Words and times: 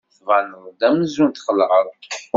Tbaneḍ-d 0.17 0.81
amzun 0.87 1.29
txelɛeḍ. 1.31 1.87